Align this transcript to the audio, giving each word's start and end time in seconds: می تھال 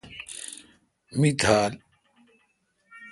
می 1.19 1.29
تھال 1.41 1.73